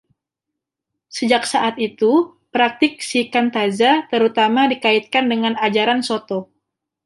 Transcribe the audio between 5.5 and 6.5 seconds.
ajaran Soto.